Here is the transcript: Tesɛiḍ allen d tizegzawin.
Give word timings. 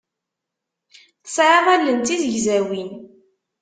Tesɛiḍ 1.23 1.65
allen 1.75 1.97
d 1.99 2.03
tizegzawin. 2.07 2.91